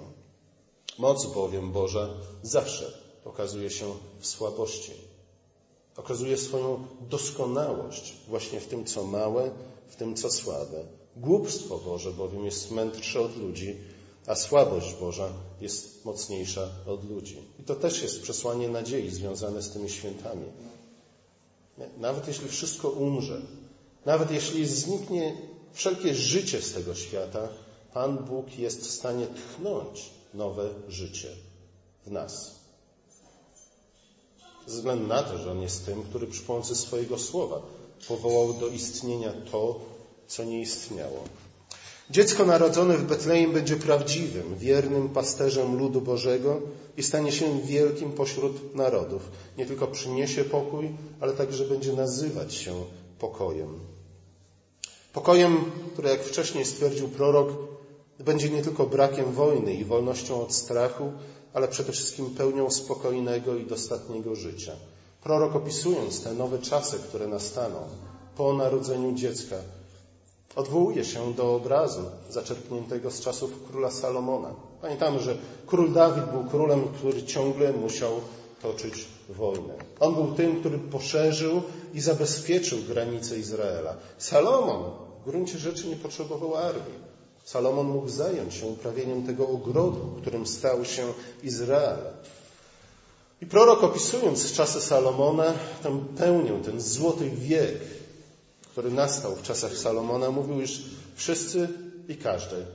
[0.98, 2.10] Moc bowiem Boża
[2.44, 2.92] zawsze
[3.26, 3.86] okazuje się
[4.20, 4.92] w słabości.
[5.98, 9.52] Okazuje swoją doskonałość właśnie w tym, co małe,
[9.88, 10.86] w tym, co słabe.
[11.18, 13.78] Głupstwo Boże bowiem jest mędrsze od ludzi,
[14.28, 15.30] a słabość Boża
[15.62, 17.38] jest mocniejsza od ludzi.
[17.60, 20.46] I to też jest przesłanie nadziei związane z tymi świętami.
[21.98, 23.42] Nawet jeśli wszystko umrze,
[24.06, 25.38] nawet jeśli zniknie
[25.74, 27.50] wszelkie życie z tego świata,
[27.94, 31.30] Pan Bóg jest w stanie tchnąć nowe życie
[32.06, 32.56] w nas.
[34.68, 37.62] Ze względu na to, że On jest tym, który przy pomocy swojego słowa
[38.08, 39.80] powołał do istnienia to,
[40.28, 41.24] co nie istniało.
[42.10, 46.62] Dziecko narodzone w Betlejem będzie prawdziwym, wiernym pasterzem ludu Bożego
[46.98, 49.32] i stanie się wielkim pośród narodów.
[49.58, 50.90] Nie tylko przyniesie pokój,
[51.20, 52.74] ale także będzie nazywać się
[53.20, 53.80] pokojem.
[55.14, 55.58] Pokojem,
[55.94, 57.50] który, jak wcześniej stwierdził prorok,
[58.20, 61.12] będzie nie tylko brakiem wojny i wolnością od strachu,
[61.54, 64.72] ale przede wszystkim pełnią spokojnego i dostatniego życia.
[65.24, 67.80] Prorok opisując te nowe czasy, które nastaną
[68.36, 69.56] po narodzeniu dziecka,
[70.58, 74.50] odwołuje się do obrazu zaczerpniętego z czasów króla Salomona.
[74.82, 78.12] Pamiętamy, że król Dawid był królem, który ciągle musiał
[78.62, 79.74] toczyć wojnę.
[80.00, 81.62] On był tym, który poszerzył
[81.94, 83.96] i zabezpieczył granice Izraela.
[84.18, 84.92] Salomon
[85.22, 87.08] w gruncie rzeczy nie potrzebował armii.
[87.46, 91.04] Salomon mógł zająć się uprawieniem tego ogrodu, którym stał się
[91.44, 92.00] Izrael.
[93.42, 97.97] I prorok opisując czasy Salomona, tę pełnię, ten złoty wiek,
[98.78, 100.82] który nastał w czasach Salomona, mówił, iż
[101.16, 101.70] wszyscy
[102.08, 102.66] i każdy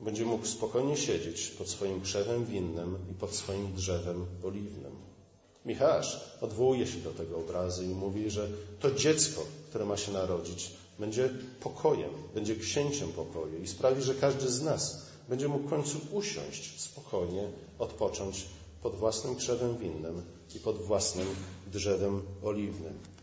[0.00, 4.92] będzie mógł spokojnie siedzieć pod swoim krzewem winnym i pod swoim drzewem oliwnym.
[5.64, 8.48] Michasz odwołuje się do tego obrazu i mówi, że
[8.80, 14.50] to dziecko, które ma się narodzić, będzie pokojem, będzie księciem pokoju i sprawi, że każdy
[14.50, 17.48] z nas będzie mógł w końcu usiąść spokojnie,
[17.78, 18.46] odpocząć
[18.82, 20.22] pod własnym krzewem winnym
[20.56, 21.26] i pod własnym
[21.72, 23.21] drzewem oliwnym.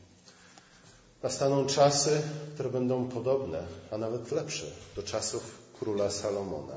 [1.23, 2.21] Nastaną czasy,
[2.53, 5.43] które będą podobne, a nawet lepsze do czasów
[5.79, 6.75] króla Salomona.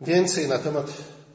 [0.00, 0.86] Więcej na temat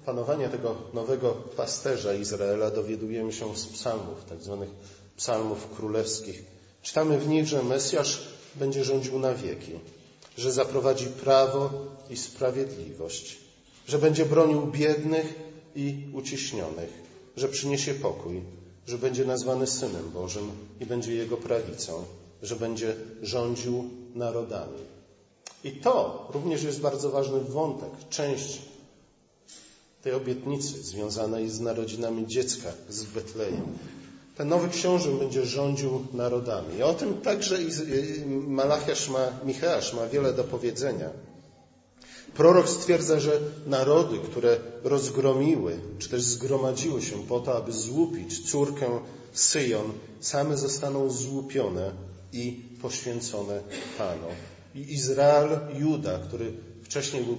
[0.06, 4.70] panowania tego nowego pasterza Izraela dowiadujemy się z psalmów, tak zwanych
[5.18, 6.44] psalmów królewskich.
[6.82, 9.80] Czytamy w nich, że Mesjasz będzie rządził na wieki,
[10.38, 11.70] że zaprowadzi prawo
[12.10, 13.38] i sprawiedliwość,
[13.88, 15.47] że będzie bronił biednych
[15.78, 16.90] i uciśnionych,
[17.38, 18.42] że przyniesie pokój,
[18.88, 22.04] że będzie nazwany Synem Bożym i będzie Jego prawicą,
[22.44, 24.80] że będzie rządził narodami.
[25.64, 28.62] I to również jest bardzo ważny wątek, część
[30.04, 33.66] tej obietnicy związanej z narodzinami dziecka z Betlejem.
[34.38, 36.78] Ten nowy książę będzie rządził narodami.
[36.78, 37.58] I o tym także
[38.48, 41.10] Malachiasz ma, Micheasz ma wiele do powiedzenia.
[42.36, 49.00] Prorok stwierdza, że narody, które rozgromiły, czy też zgromadziły się po to, aby złupić córkę
[49.34, 51.92] Syjon, same zostaną złupione
[52.34, 53.62] i poświęcone
[53.98, 54.28] Panu.
[54.76, 57.38] I Izrael, Juda, który wcześniej był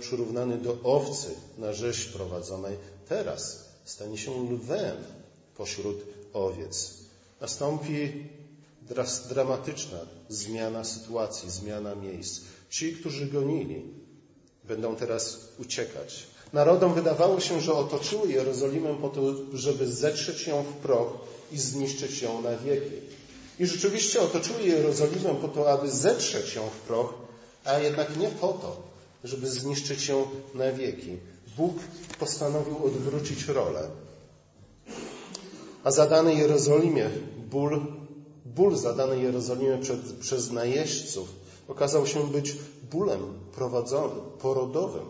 [0.00, 2.76] przyrównany do owcy na rzeź prowadzonej,
[3.08, 4.96] teraz stanie się lwem
[5.56, 5.96] pośród
[6.32, 6.94] owiec.
[7.40, 8.24] Nastąpi
[9.28, 9.98] dramatyczna
[10.28, 12.40] zmiana sytuacji, zmiana miejsc.
[12.70, 14.05] Ci, którzy gonili,
[14.68, 16.26] będą teraz uciekać.
[16.52, 19.20] Narodom wydawało się, że otoczyły Jerozolimę po to,
[19.52, 21.08] żeby zetrzeć ją w proch
[21.52, 22.96] i zniszczyć ją na wieki.
[23.58, 27.14] I rzeczywiście otoczyły Jerozolimę po to, aby zetrzeć ją w proch,
[27.64, 28.82] a jednak nie po to,
[29.24, 31.16] żeby zniszczyć ją na wieki.
[31.56, 31.74] Bóg
[32.18, 33.88] postanowił odwrócić rolę.
[35.84, 37.10] A zadany Jerozolimie
[37.50, 37.86] ból,
[38.44, 41.28] ból zadany Jerozolimie przed, przez najeźdźców
[41.68, 42.54] okazał się być
[42.90, 43.45] bólem
[44.38, 45.06] porodowym,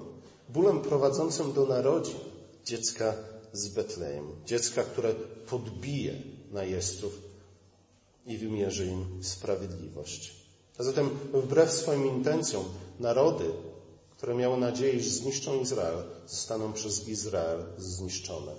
[0.48, 2.18] bólem prowadzącym do narodzin
[2.64, 3.14] dziecka
[3.52, 4.24] z Betlejem.
[4.46, 5.14] Dziecka, które
[5.50, 6.14] podbije
[6.52, 7.12] najeźdźców
[8.26, 10.34] i wymierzy im sprawiedliwość.
[10.78, 12.64] A zatem wbrew swoim intencjom
[13.00, 13.50] narody,
[14.16, 18.52] które miały nadzieję, że zniszczą Izrael, zostaną przez Izrael zniszczone.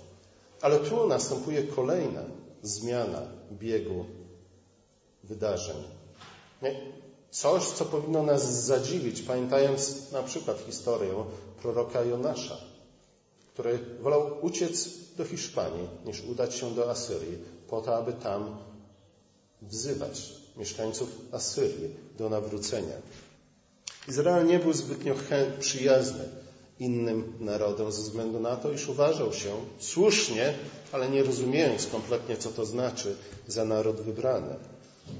[0.60, 2.22] Ale tu następuje kolejna
[2.62, 3.22] zmiana
[3.52, 4.04] biegu
[5.24, 5.76] wydarzeń.
[7.30, 11.14] Coś, co powinno nas zadziwić, pamiętając na przykład historię
[11.62, 12.56] proroka Jonasza,
[13.52, 17.38] który wolał uciec do Hiszpanii, niż udać się do Asyrii,
[17.68, 18.56] po to, aby tam
[19.62, 22.94] wzywać mieszkańców Asyrii do nawrócenia.
[24.08, 25.14] Izrael nie był zbytnio
[25.60, 26.24] przyjazny
[26.80, 30.54] innym narodom ze względu na to, iż uważał się słusznie,
[30.92, 34.54] ale nie rozumiejąc kompletnie, co to znaczy, za naród wybrany.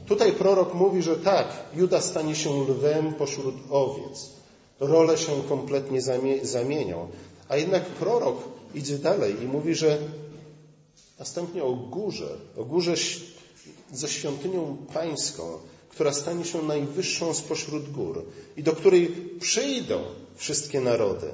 [0.06, 4.30] Tutaj prorok mówi, że tak, Juda stanie się lwem pośród owiec.
[4.80, 6.00] Role się kompletnie
[6.42, 7.08] zamienią.
[7.48, 8.36] A jednak prorok
[8.74, 9.98] idzie dalej i mówi, że
[11.18, 12.94] następnie o górze, o górze
[13.92, 15.42] ze świątynią pańską,
[15.88, 18.24] która stanie się najwyższą spośród gór
[18.56, 19.08] i do której
[19.40, 20.00] przyjdą
[20.36, 21.26] wszystkie narody.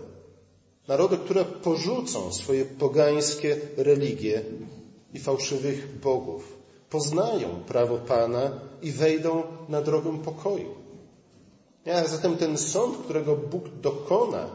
[0.89, 4.43] Narody, które porzucą swoje pogańskie religie
[5.15, 6.54] i fałszywych bogów,
[6.95, 8.51] poznają prawo Pana
[8.83, 10.71] i wejdą na drogę pokoju.
[11.95, 14.47] A zatem ten sąd, którego Bóg dokona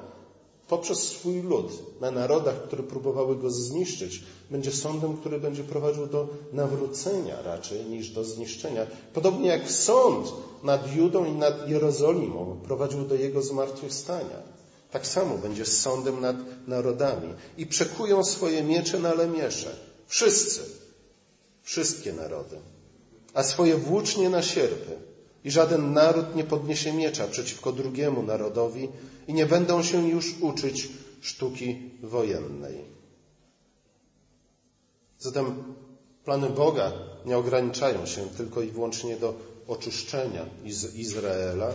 [0.68, 1.70] poprzez swój lud
[2.02, 8.10] na narodach, które próbowały go zniszczyć, będzie sądem, który będzie prowadził do nawrócenia raczej niż
[8.10, 8.88] do zniszczenia.
[9.14, 14.40] Podobnie jak sąd nad Judą i nad Jerozolimą prowadził do jego zmartwychwstania.
[14.92, 16.36] Tak samo będzie sądem nad
[16.68, 17.34] narodami.
[17.58, 19.76] I przekują swoje miecze na lemiesze.
[20.08, 20.89] Wszyscy.
[21.70, 22.58] Wszystkie narody.
[23.34, 24.98] A swoje włócznie na sierpy.
[25.44, 28.90] I żaden naród nie podniesie miecza przeciwko drugiemu narodowi
[29.28, 30.90] i nie będą się już uczyć
[31.22, 32.86] sztuki wojennej.
[35.20, 35.64] Zatem
[36.26, 36.92] plany Boga
[37.26, 39.34] nie ograniczają się tylko i wyłącznie do
[39.68, 40.46] oczyszczenia
[40.96, 41.72] Izraela,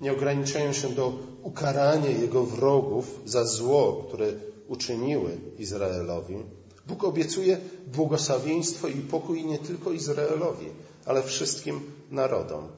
[0.00, 4.32] nie ograniczają się do ukarania jego wrogów za zło, które
[4.68, 6.59] uczyniły Izraelowi.
[6.90, 10.66] Bóg obiecuje błogosławieństwo i pokój nie tylko Izraelowi,
[11.06, 12.68] ale wszystkim narodom.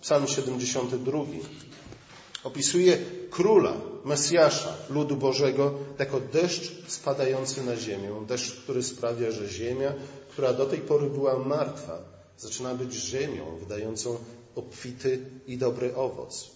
[0.00, 1.18] Psalm 72
[2.44, 2.98] opisuje
[3.30, 3.72] króla,
[4.04, 8.10] Mesjasza, ludu Bożego, jako deszcz spadający na ziemię.
[8.28, 9.92] Deszcz, który sprawia, że ziemia,
[10.28, 11.98] która do tej pory była martwa,
[12.38, 14.16] zaczyna być ziemią wydającą
[14.54, 16.50] obfity i dobry owoc.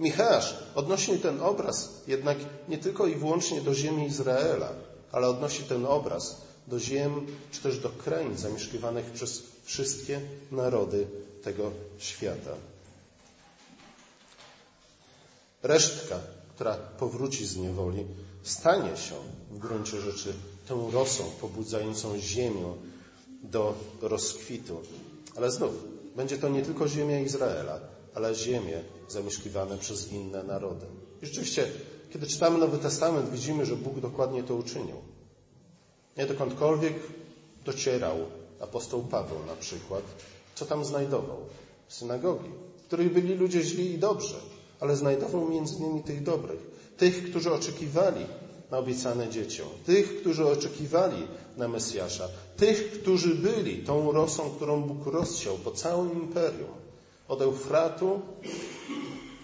[0.00, 4.72] Michałasz odnosi ten obraz jednak nie tylko i wyłącznie do ziemi Izraela,
[5.12, 10.20] ale odnosi ten obraz do ziem, czy też do krain zamieszkiwanych przez wszystkie
[10.52, 11.06] narody
[11.42, 12.50] tego świata.
[15.62, 16.20] Resztka,
[16.54, 18.04] która powróci z niewoli,
[18.42, 19.14] stanie się
[19.50, 20.32] w gruncie rzeczy
[20.68, 22.74] tą rosą pobudzającą ziemię
[23.42, 24.80] do rozkwitu.
[25.36, 25.74] Ale znów,
[26.16, 27.80] będzie to nie tylko ziemia Izraela,
[28.14, 30.86] ale ziemie zamieszkiwane przez inne narody.
[31.22, 31.66] I rzeczywiście,
[32.12, 34.96] kiedy czytamy Nowy Testament, widzimy, że Bóg dokładnie to uczynił.
[36.16, 36.94] Nie dokądkolwiek
[37.64, 38.16] docierał
[38.60, 40.02] apostoł Paweł na przykład,
[40.54, 41.38] co tam znajdował?
[41.88, 44.34] Synagogi, w których byli ludzie źli i dobrzy,
[44.80, 46.60] ale znajdował między nimi tych dobrych,
[46.96, 48.26] tych, którzy oczekiwali
[48.70, 51.26] na obiecane dzieciom, tych, którzy oczekiwali
[51.56, 56.74] na Mesjasza, tych, którzy byli tą rosą, którą Bóg rozsiał po całym imperium,
[57.28, 58.20] od Eufratu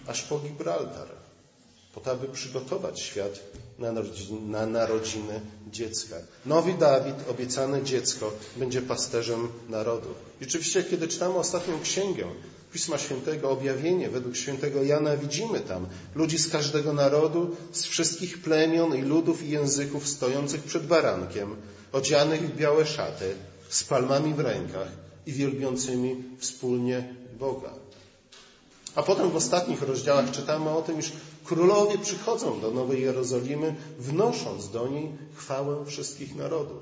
[0.07, 1.07] aż po Gibraltar,
[1.93, 3.39] po to, aby przygotować świat
[3.79, 6.15] na narodziny, na narodziny dziecka.
[6.45, 10.15] Nowy Dawid, obiecane dziecko, będzie pasterzem narodów.
[10.41, 12.25] I oczywiście, kiedy czytamy ostatnią księgę
[12.73, 18.95] Pisma Świętego, objawienie według świętego Jana, widzimy tam ludzi z każdego narodu, z wszystkich plemion
[18.95, 21.55] i ludów i języków stojących przed barankiem,
[21.91, 23.35] odzianych w białe szaty,
[23.69, 24.87] z palmami w rękach
[25.25, 27.73] i wielbiącymi wspólnie Boga.
[28.95, 31.11] A potem w ostatnich rozdziałach czytamy o tym, iż
[31.43, 36.81] królowie przychodzą do Nowej Jerozolimy, wnosząc do niej chwałę wszystkich narodów.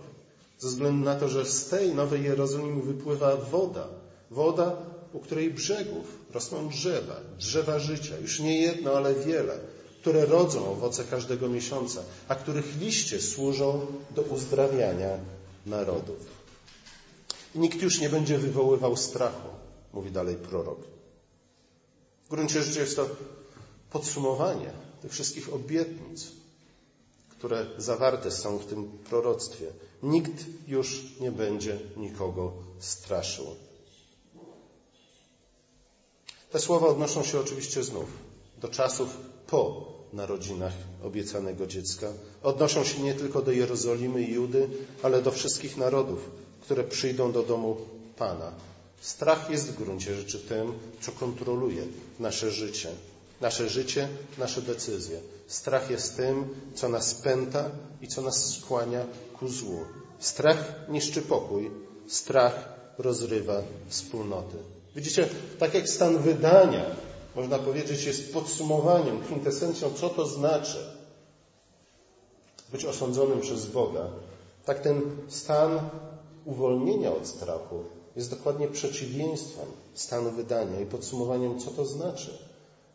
[0.60, 3.88] Ze względu na to, że z tej Nowej Jerozolimy wypływa woda.
[4.32, 4.76] Woda,
[5.14, 9.60] u której brzegów rosną drzewa, drzewa życia, już nie jedno, ale wiele,
[10.02, 15.18] które rodzą owoce każdego miesiąca, a których liście służą do uzdrawiania
[15.66, 16.18] narodów.
[17.56, 19.50] Nikt już nie będzie wywoływał strachu,
[19.94, 20.80] mówi dalej prorok.
[22.26, 23.10] W gruncie rzeczy jest to
[23.92, 26.28] podsumowanie tych wszystkich obietnic,
[27.30, 29.66] które zawarte są w tym proroctwie.
[30.04, 33.46] Nikt już nie będzie nikogo straszył.
[36.52, 38.06] Te słowa odnoszą się oczywiście znów
[38.62, 40.74] do czasów po narodzinach
[41.04, 42.08] obiecanego dziecka.
[42.44, 44.70] Odnoszą się nie tylko do Jerozolimy i Judy,
[45.04, 46.30] ale do wszystkich narodów,
[46.62, 47.78] które przyjdą do domu
[48.18, 48.52] Pana.
[49.02, 51.84] Strach jest w gruncie rzeczy tym, co kontroluje
[52.20, 52.90] nasze życie.
[53.42, 55.20] Nasze życie, nasze decyzje.
[55.48, 57.70] Strach jest tym, co nas pęta
[58.02, 59.06] i co nas skłania
[59.40, 59.80] ku złu.
[60.20, 61.72] Strach niszczy pokój,
[62.08, 64.58] strach rozrywa wspólnoty.
[64.96, 65.28] Widzicie,
[65.60, 66.86] tak jak stan wydania,
[67.36, 70.78] można powiedzieć, jest podsumowaniem, kwintesencją, co to znaczy
[72.72, 74.10] być osądzonym przez Boga,
[74.66, 75.90] tak ten stan
[76.46, 77.84] uwolnienia od strachu
[78.16, 82.51] jest dokładnie przeciwieństwem stanu wydania i podsumowaniem, co to znaczy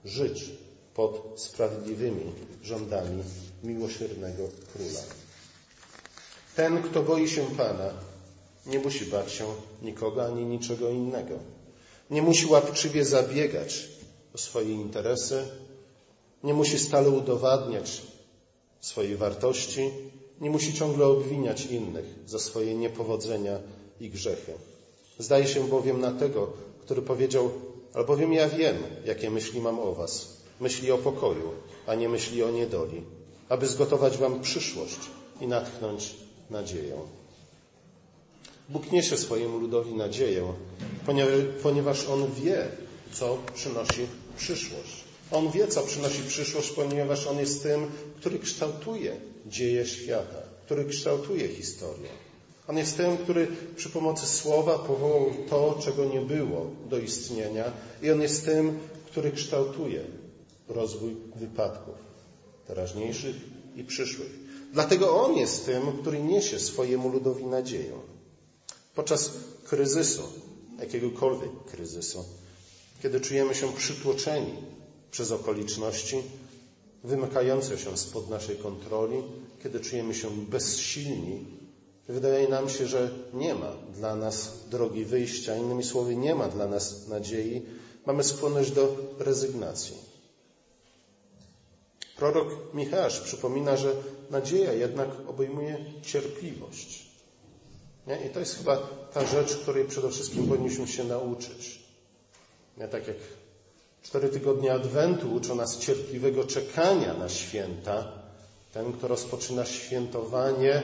[0.07, 0.51] żyć
[0.95, 3.23] pod sprawiedliwymi rządami
[3.65, 5.01] miłosiernego króla.
[6.57, 7.91] Ten, kto boi się Pana,
[8.67, 9.45] nie musi bać się
[9.83, 11.39] nikogo ani niczego innego.
[12.11, 13.89] Nie musi łapczywie zabiegać
[14.35, 15.43] o swoje interesy,
[16.45, 18.03] nie musi stale udowadniać
[18.81, 19.91] swojej wartości,
[20.41, 23.59] nie musi ciągle obwiniać innych za swoje niepowodzenia
[24.01, 24.53] i grzechy.
[25.19, 27.51] Zdaje się bowiem na tego, który powiedział,
[27.97, 30.37] albowiem ja wiem, jakie myśli mam o was.
[30.61, 31.51] Myśli o pokoju,
[31.87, 33.03] a nie myśli o niedoli,
[33.49, 34.99] aby zgotować wam przyszłość
[35.41, 36.15] i natchnąć
[36.51, 36.97] nadzieję.
[38.69, 40.53] Bóg niesie swojemu ludowi nadzieję,
[41.63, 42.69] ponieważ On wie,
[43.13, 44.07] co przynosi
[44.37, 45.05] przyszłość.
[45.31, 51.49] On wie, co przynosi przyszłość, ponieważ On jest tym, który kształtuje dzieje świata, który kształtuje
[51.49, 52.09] historię.
[52.69, 58.11] On jest tym, który przy pomocy słowa powołał to, czego nie było do istnienia, i
[58.11, 60.05] On jest tym, który kształtuje
[60.69, 61.95] rozwój wypadków
[62.67, 63.37] teraźniejszych
[63.77, 64.31] i przyszłych.
[64.73, 67.93] Dlatego On jest tym, który niesie swojemu ludowi nadzieję.
[68.95, 69.33] Podczas
[69.65, 70.23] kryzysu,
[70.81, 72.25] jakiegokolwiek kryzysu,
[73.03, 74.55] kiedy czujemy się przytłoczeni
[75.11, 76.23] przez okoliczności
[77.05, 79.23] wymykające się spod naszej kontroli,
[79.63, 81.45] kiedy czujemy się bezsilni,
[82.09, 86.67] wydaje nam się, że nie ma dla nas drogi wyjścia, innymi słowy, nie ma dla
[86.67, 87.63] nas nadziei,
[88.07, 89.97] mamy skłonność do rezygnacji.
[92.17, 93.93] Prorok Michasz przypomina, że
[94.31, 97.07] nadzieja jednak obejmuje cierpliwość.
[98.07, 98.27] Nie?
[98.27, 98.77] I to jest chyba
[99.15, 101.81] ta rzecz, której przede wszystkim powinniśmy się nauczyć.
[102.79, 102.89] Nie?
[102.89, 103.17] Tak jak
[104.03, 108.13] cztery tygodnie Adwentu uczą nas cierpliwego czekania na święta,
[108.75, 110.83] ten, kto rozpoczyna świętowanie,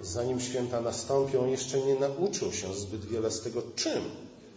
[0.00, 4.02] zanim święta nastąpią, jeszcze nie nauczył się zbyt wiele z tego, czym,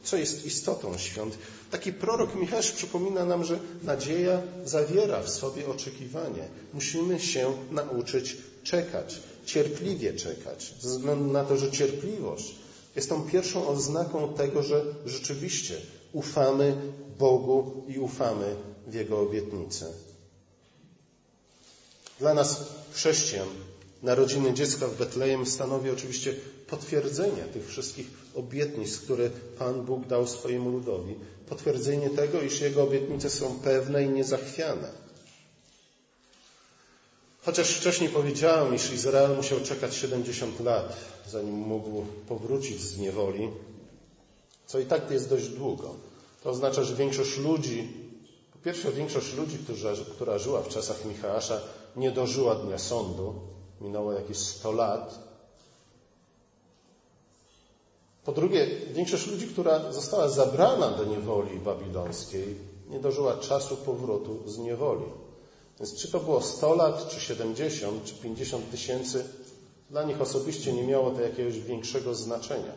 [0.03, 1.37] co jest istotą świąt.
[1.71, 6.47] Taki prorok Michał przypomina nam, że nadzieja zawiera w sobie oczekiwanie.
[6.73, 12.55] Musimy się nauczyć czekać cierpliwie czekać, ze względu na to, że cierpliwość
[12.95, 15.81] jest tą pierwszą oznaką tego, że rzeczywiście
[16.13, 16.75] ufamy
[17.19, 18.55] Bogu i ufamy
[18.87, 19.85] w Jego obietnicę.
[22.19, 23.47] Dla nas, chrześcijan,
[24.03, 26.35] narodziny dziecka w Betlejem stanowi oczywiście
[26.67, 29.29] potwierdzenie tych wszystkich obietnic, które
[29.59, 31.15] Pan Bóg dał swojemu ludowi.
[31.49, 34.91] Potwierdzenie tego, iż Jego obietnice są pewne i niezachwiane.
[37.45, 40.97] Chociaż wcześniej powiedziałem, iż Izrael musiał czekać 70 lat,
[41.29, 43.49] zanim mógł powrócić z niewoli,
[44.65, 45.95] co i tak jest dość długo.
[46.43, 47.93] To oznacza, że większość ludzi,
[48.53, 49.57] po pierwsze większość ludzi,
[50.15, 51.39] która, żyła w czasach Michała,
[51.95, 53.56] nie dożyła dnia sądu.
[53.81, 55.19] Minęło jakieś 100 lat.
[58.25, 62.55] Po drugie, większość ludzi, która została zabrana do niewoli babilońskiej,
[62.89, 65.05] nie dożyła czasu powrotu z niewoli.
[65.79, 69.25] Więc czy to było 100 lat, czy 70, czy 50 tysięcy,
[69.89, 72.71] dla nich osobiście nie miało to jakiegoś większego znaczenia.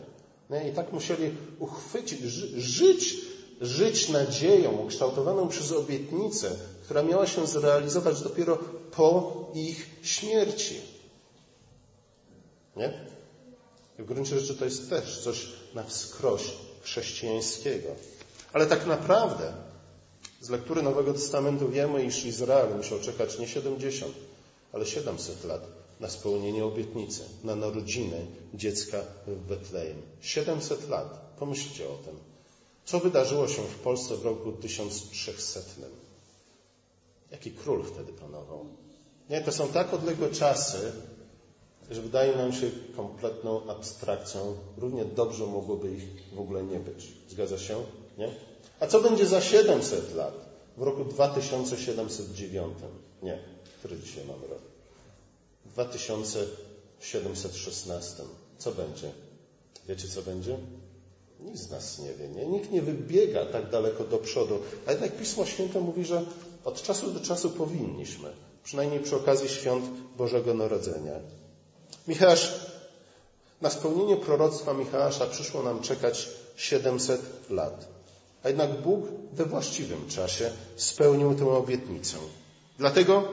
[0.51, 3.17] No I tak musieli uchwycić, żyć,
[3.61, 6.51] żyć nadzieją ukształtowaną przez obietnicę,
[6.85, 8.59] która miała się zrealizować dopiero
[8.91, 10.81] po ich śmierci.
[12.77, 13.07] Nie?
[13.99, 16.43] I w gruncie rzeczy to jest też coś na wskroś
[16.83, 17.89] chrześcijańskiego.
[18.53, 19.53] Ale tak naprawdę
[20.41, 24.15] z lektury Nowego Testamentu wiemy, iż Izrael musiał czekać nie 70,
[24.73, 25.63] ale 700 lat
[26.01, 30.03] na spełnienie obietnicy, na narodziny dziecka w Betlejem.
[30.21, 31.37] 700 lat.
[31.39, 32.30] Pomyślcie o tym.
[32.85, 35.61] Co wydarzyło się w Polsce w roku 1300?
[37.31, 38.67] Jaki król wtedy panował?
[39.31, 40.93] Nie, to są tak odległe czasy,
[41.91, 44.57] że wydaje nam się kompletną abstrakcją.
[44.77, 47.13] Równie dobrze mogłoby ich w ogóle nie być.
[47.29, 47.85] Zgadza się?
[48.19, 48.31] Nie?
[48.81, 50.35] A co będzie za 700 lat?
[50.77, 52.75] W roku 2709.
[53.23, 53.39] Nie.
[53.79, 54.63] Który dzisiaj mamy rok?
[55.65, 58.23] W 2716.
[58.59, 59.13] Co będzie?
[59.89, 60.59] Wiecie, co będzie?
[61.45, 62.29] Nikt z nas nie wie.
[62.29, 62.47] Nie?
[62.47, 64.59] Nikt nie wybiega tak daleko do przodu.
[64.87, 66.25] A jednak Pismo Święte mówi, że
[66.65, 68.33] od czasu do czasu powinniśmy.
[68.65, 69.85] Przynajmniej przy okazji świąt
[70.17, 71.13] Bożego Narodzenia.
[72.09, 72.37] Michał,
[73.61, 77.89] na spełnienie proroctwa Michała przyszło nam czekać 700 lat.
[78.43, 82.17] A jednak Bóg we właściwym czasie spełnił tę obietnicę.
[82.79, 83.29] Dlatego,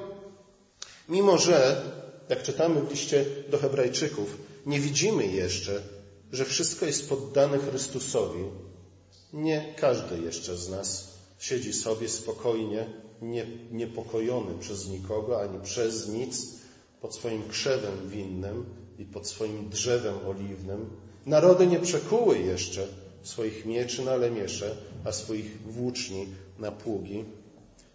[1.09, 1.81] mimo że,
[2.29, 5.81] jak czytamy w liście do Hebrajczyków, nie widzimy jeszcze,
[6.31, 8.43] że wszystko jest poddane Chrystusowi,
[9.33, 12.85] nie każdy jeszcze z nas siedzi sobie spokojnie,
[13.21, 16.47] nie, niepokojony przez nikogo ani przez nic,
[17.01, 18.65] pod swoim krzewem winnym
[18.99, 20.89] i pod swoim drzewem oliwnym.
[21.25, 22.87] Narody nie przekuły jeszcze
[23.23, 24.75] swoich mieczy na lemiesze,
[25.05, 26.27] a swoich włóczni
[26.59, 27.25] na pługi.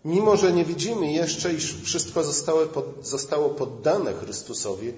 [0.05, 4.93] Mimo, że nie widzimy jeszcze, iż wszystko zostało, pod, zostało poddane Chrystusowi,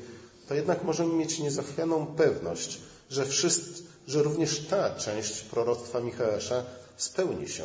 [0.48, 2.80] to jednak możemy mieć niezachwianą pewność,
[3.10, 6.38] że, wszyscy, że również ta część proroctwa Michała
[6.96, 7.64] spełni się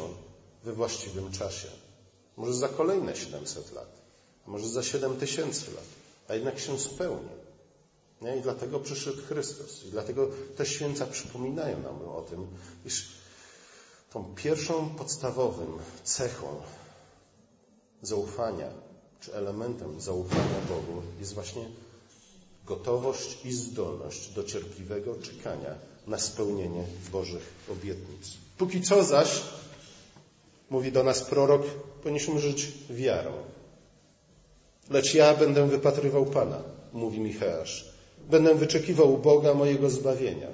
[0.64, 1.68] we właściwym czasie.
[2.38, 4.02] Może za kolejne 700 lat,
[4.48, 5.86] a może za 7000 lat,
[6.28, 7.30] a jednak się spełni.
[8.22, 8.38] Nie?
[8.38, 9.86] I dlatego przyszedł Chrystus.
[9.86, 10.28] I dlatego
[10.58, 12.48] te święta przypominają nam o tym,
[12.86, 13.10] iż
[14.10, 16.62] tą pierwszą podstawowym cechą
[18.02, 18.70] zaufania,
[19.22, 21.70] czy elementem zaufania Bogu jest właśnie
[22.70, 25.76] gotowość i zdolność do cierpliwego czekania
[26.08, 28.38] na spełnienie Bożych obietnic.
[28.58, 29.42] Póki co zaś,
[30.70, 31.62] mówi do nas prorok,
[32.04, 33.32] powinniśmy żyć wiarą.
[34.90, 36.64] Lecz ja będę wypatrywał Pana,
[36.94, 37.86] mówi Micheasz.
[38.30, 40.48] Będę wyczekiwał Boga mojego zbawienia.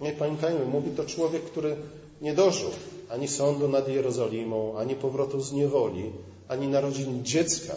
[0.00, 1.76] Nie pamiętajmy, mówi to człowiek, który
[2.20, 2.70] nie dożył
[3.10, 6.12] ani sądu nad Jerozolimą, ani powrotu z niewoli,
[6.48, 7.76] ani narodzin dziecka,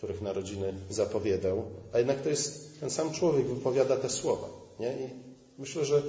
[0.00, 4.48] których narodziny zapowiadał, a jednak to jest ten sam człowiek wypowiada te słowa.
[4.78, 4.92] Nie?
[4.92, 5.08] I
[5.58, 6.02] myślę, że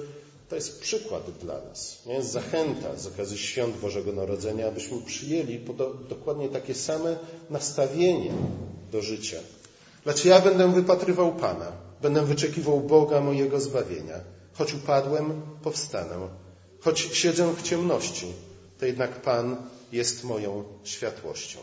[0.48, 2.02] to jest przykład dla nas.
[2.06, 2.22] Nie?
[2.22, 5.60] Zachęta z okazji świąt Bożego Narodzenia, abyśmy przyjęli
[6.08, 7.16] dokładnie takie same
[7.50, 8.32] nastawienie
[8.92, 9.36] do życia.
[10.06, 11.72] Lecz ja będę wypatrywał Pana,
[12.02, 14.20] będę wyczekiwał Boga mojego zbawienia.
[14.52, 16.28] Choć upadłem, powstanę.
[16.80, 18.26] Choć siedzę w ciemności,
[18.78, 19.56] to jednak Pan
[19.92, 21.58] jest moją światłością.